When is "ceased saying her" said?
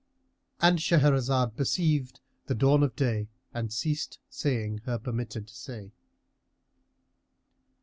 3.71-4.97